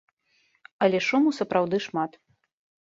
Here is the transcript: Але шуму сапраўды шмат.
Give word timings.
Але 0.87 1.03
шуму 1.09 1.35
сапраўды 1.43 1.77
шмат. 1.89 2.11